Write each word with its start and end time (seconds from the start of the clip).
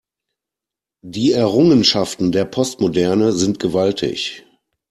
Die 1.05 1.31
Errungenschaften 1.31 2.31
der 2.31 2.45
Postmoderne 2.45 3.33
sind 3.33 3.59
gewaltig. 3.59 4.43